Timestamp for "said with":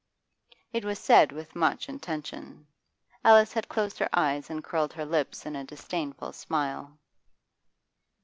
0.97-1.55